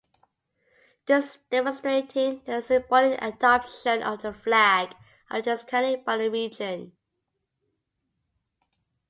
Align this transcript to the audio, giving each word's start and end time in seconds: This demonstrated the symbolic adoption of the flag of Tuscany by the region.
This 1.05 1.37
demonstrated 1.51 2.43
the 2.47 2.59
symbolic 2.61 3.21
adoption 3.21 4.01
of 4.01 4.23
the 4.23 4.33
flag 4.33 4.95
of 5.29 5.43
Tuscany 5.45 5.97
by 5.97 6.17
the 6.17 6.27
region. 6.31 6.93